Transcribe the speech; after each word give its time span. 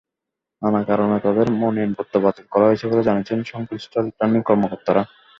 নানা 0.61 0.81
কারণে 0.89 1.15
তাঁদের 1.25 1.47
মনোনয়নপত্র 1.53 2.15
বাতিল 2.25 2.45
করা 2.53 2.65
হয়েছে 2.67 2.85
বলে 2.89 3.07
জানিয়েছেন 3.07 3.39
সংশ্লিষ্ট 3.51 3.93
রিটার্নিং 3.97 4.41
কর্মকর্তারা। 4.45 5.03